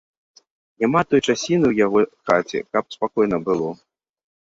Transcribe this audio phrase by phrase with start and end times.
[0.83, 1.99] Няма той часіны ў яго
[2.33, 3.69] хаце, каб спакойна было.